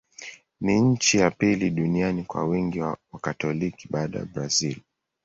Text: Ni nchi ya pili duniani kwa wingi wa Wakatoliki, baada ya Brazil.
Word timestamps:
Ni 0.61 0.79
nchi 0.81 1.17
ya 1.17 1.31
pili 1.31 1.69
duniani 1.69 2.23
kwa 2.23 2.43
wingi 2.45 2.79
wa 2.79 2.97
Wakatoliki, 3.11 3.87
baada 3.91 4.19
ya 4.19 4.25
Brazil. 4.25 4.79